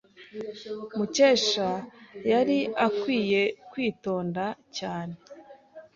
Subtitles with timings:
[0.97, 1.69] Mukesha
[2.31, 4.45] yari akwiye kwitonda
[4.77, 5.15] cyane.